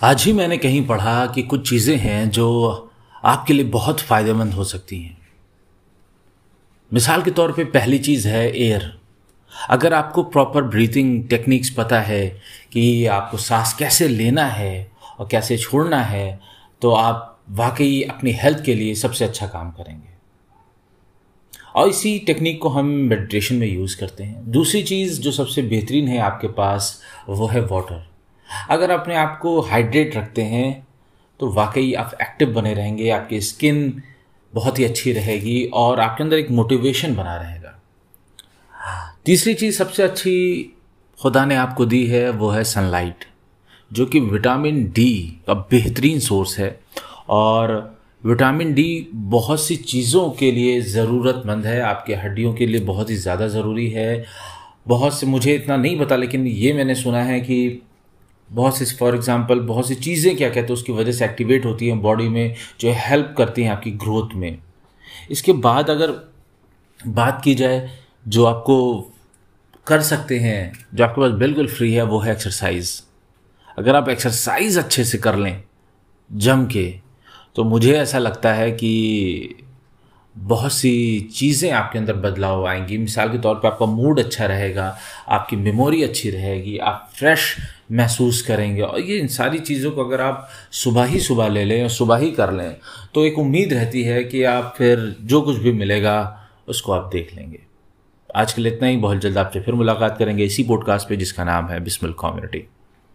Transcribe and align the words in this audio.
आज 0.00 0.24
ही 0.24 0.32
मैंने 0.32 0.56
कहीं 0.58 0.86
पढ़ा 0.86 1.26
कि 1.26 1.42
कुछ 1.42 1.68
चीज़ें 1.70 1.96
हैं 1.96 2.30
जो 2.30 2.90
आपके 3.24 3.52
लिए 3.52 3.64
बहुत 3.64 4.00
फ़ायदेमंद 4.00 4.54
हो 4.54 4.64
सकती 4.64 5.00
हैं। 5.02 5.16
मिसाल 6.92 7.22
के 7.22 7.30
तौर 7.30 7.52
पे 7.52 7.64
पहली 7.64 7.98
चीज़ 7.98 8.28
है 8.28 8.46
एयर। 8.56 9.00
अगर 9.70 9.94
आपको 9.94 10.22
प्रॉपर 10.22 10.62
ब्रीथिंग 10.62 11.28
टेक्निक्स 11.28 11.70
पता 11.70 12.00
है 12.00 12.28
कि 12.72 13.06
आपको 13.06 13.36
सांस 13.36 13.72
कैसे 13.72 14.08
लेना 14.08 14.44
है 14.44 14.92
और 15.18 15.28
कैसे 15.30 15.56
छोड़ना 15.56 16.02
है 16.02 16.40
तो 16.82 16.92
आप 16.92 17.38
वाकई 17.50 18.02
अपनी 18.02 18.32
हेल्थ 18.32 18.64
के 18.64 18.74
लिए 18.74 18.94
सबसे 18.94 19.24
अच्छा 19.24 19.46
काम 19.46 19.70
करेंगे। 19.70 20.15
और 21.76 21.88
इसी 21.88 22.18
टेक्निक 22.18 22.60
को 22.62 22.68
हम 22.68 22.86
मेडिटेशन 22.86 23.54
में 23.54 23.66
यूज़ 23.66 23.98
करते 24.00 24.24
हैं। 24.24 24.50
दूसरी 24.50 24.82
चीज़ 24.82 25.20
जो 25.20 25.32
सबसे 25.32 25.62
बेहतरीन 25.62 26.08
है 26.08 26.18
आपके 26.18 26.48
पास, 26.48 27.00
वो 27.28 27.46
है 27.46 27.60
वाटर 27.62 28.06
अगर 28.70 28.90
अपने 28.90 29.14
आप 29.16 29.38
को 29.42 29.60
हाइड्रेट 29.60 30.16
रखते 30.16 30.42
हैं 30.42 30.86
तो 31.40 31.50
वाकई 31.52 31.92
आप 31.94 32.12
एक्टिव 32.22 32.52
बने 32.52 32.72
रहेंगे, 32.74 33.08
आपकी 33.10 33.40
स्किन 33.40 34.02
बहुत 34.52 34.78
ही 34.78 34.84
अच्छी 34.84 35.12
रहेगी 35.12 35.64
और 35.74 36.00
आपके 36.00 36.24
अंदर 36.24 36.36
एक 36.36 36.50
मोटिवेशन 36.50 37.14
बना 37.14 37.36
रहेगा। 37.36 37.72
तीसरी 39.24 39.54
चीज़ 39.54 39.78
सबसे 39.78 40.02
अच्छी 40.02 40.72
खुदा 41.18 41.44
ने 41.44 41.54
आपको 41.54 41.86
दी 41.86 42.06
है, 42.06 42.30
वो 42.30 42.48
है 42.50 42.64
सनलाइट 42.64 43.24
जो 43.90 44.06
कि 44.06 44.20
विटामिन 44.20 44.84
डी 44.86 45.42
का 45.46 45.54
बेहतरीन 45.70 46.18
सोर्स 46.20 46.58
है 46.58 46.78
और 47.28 47.74
विटामिन 48.24 48.72
डी 48.74 49.08
बहुत 49.14 49.60
सी 49.60 49.76
चीज़ों 49.76 50.28
के 50.30 50.50
लिए 50.52 50.80
ज़रूरतमंद 50.80 51.66
है, 51.66 51.80
आपके 51.80 52.14
हड्डियों 52.14 52.52
के 52.54 52.66
लिए 52.66 52.80
बहुत 52.82 53.10
ही 53.10 53.16
ज़्यादा 53.16 53.48
ज़रूरी 53.48 53.88
है। 53.90 54.24
बहुत 54.88 55.18
से, 55.18 55.26
मुझे 55.26 55.54
इतना 55.54 55.76
नहीं 55.76 55.98
पता, 56.00 56.16
लेकिन 56.16 56.46
ये 56.46 56.72
मैंने 56.72 56.94
सुना 56.94 57.22
है 57.22 57.40
कि 57.40 57.82
बहुत 58.50 58.76
सी 58.78 58.84
फॉर 58.96 59.14
एग्जांपल 59.14 59.60
बहुत 59.60 59.88
सी 59.88 59.94
चीज़ें 59.96 60.36
क्या 60.36 60.48
कहते 60.48 60.60
हैं, 60.60 60.72
उसकी 60.72 60.92
वजह 60.92 61.12
से 61.12 61.24
एक्टिवेट 61.24 61.64
होती 61.64 61.88
हैं 61.88 62.00
बॉडी 62.02 62.28
में, 62.28 62.54
जो 62.80 62.92
हेल्प 62.98 63.34
करती 63.38 63.62
हैं 63.62 63.70
आपकी 63.70 63.90
ग्रोथ 63.92 64.34
में। 64.34 64.58
इसके 65.30 65.52
बाद 65.52 65.90
अगर 65.90 66.12
बात 67.00 67.40
की 67.44 67.54
जाए, 67.54 67.88
जो 68.28 68.44
आपको 68.44 69.12
कर 69.86 70.00
सकते 70.02 70.38
हैं, 70.38 70.72
जो 70.94 71.04
आपके 71.04 71.20
पास 71.20 71.38
बिल्कुल 71.38 71.66
फ्री 71.68 71.92
है, 71.92 72.02
वो 72.04 72.18
है 72.20 72.32
एक्सरसाइज 72.32 73.02
अगर 73.78 73.96
आप 73.96 74.08
एक्सरसाइज 74.08 74.78
अच्छे 74.78 75.04
से 75.04 75.18
कर 75.18 75.36
लें, 75.36 75.62
जम 76.30 76.66
के 76.66 76.92
तो 77.56 77.64
मुझे 77.64 77.92
ऐसा 77.92 78.18
लगता 78.18 78.52
है 78.52 78.70
कि 78.72 79.62
बहुत 80.36 80.72
सी 80.72 81.20
चीज़ें 81.34 81.70
आपके 81.70 81.98
अंदर 81.98 82.14
बदलाव 82.14 82.66
आएँगी। 82.66 82.98
मिसाल 82.98 83.30
के 83.30 83.38
तौर 83.38 83.54
पर 83.54 83.68
आपका 83.68 83.86
मूड 83.86 84.20
अच्छा 84.20 84.46
रहेगा, 84.46 84.96
आपकी 85.28 85.56
मेमोरी 85.56 86.02
अच्छी 86.02 86.30
रहेगी, 86.30 86.76
आप 86.78 87.10
फ्रेश 87.14 87.56
महसूस 87.92 88.42
करेंगे 88.42 88.82
और 88.82 89.00
ये 89.00 89.18
इन 89.18 89.28
सारी 89.28 89.58
चीज़ों 89.60 89.90
को 89.90 90.04
अगर 90.04 90.20
आप 90.20 90.48
सुबह 90.74 91.04
ही 91.04 91.20
सुबह 91.20 91.48
ले 91.48 91.64
लें 91.64 91.82
और 91.82 91.88
सुबह 91.90 92.16
ही 92.16 92.30
कर 92.30 92.52
लें 92.52 92.76
तो 93.14 93.24
एक 93.24 93.38
उम्मीद 93.38 93.72
रहती 93.72 94.02
है 94.02 94.22
कि 94.24 94.42
आप 94.44 94.74
फिर 94.78 95.14
जो 95.22 95.40
कुछ 95.40 95.56
भी 95.56 95.72
मिलेगा, 95.72 96.48
उसको 96.68 96.92
आप 96.92 97.10
देख 97.12 97.34
लेंगे। 97.34 97.58
आज 98.36 98.52
के 98.52 98.62
लिए 98.62 98.72
इतना 98.72 98.88
ही। 98.88 98.96
बहुत 98.96 99.18
जल्द 99.18 99.38
आपसे 99.38 99.60
फिर 99.60 99.74
मुलाकात 99.74 100.18
करेंगे 100.18 100.44
इसी 100.44 100.62
पॉडकास्ट 100.62 101.08
पे 101.08 101.16
जिसका 101.16 101.44
नाम 101.44 101.68
है 101.68 101.80
बिस्मिल 101.80 102.12
कम्युनिटी। 102.12 102.66